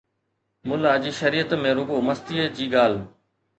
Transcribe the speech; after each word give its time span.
ملا 0.69 0.93
جي 1.03 1.11
شريعت 1.19 1.53
۾ 1.65 1.69
رڳو 1.81 1.97
مستيءَ 2.09 2.45
جي 2.59 2.65
ڳالهه 2.75 3.03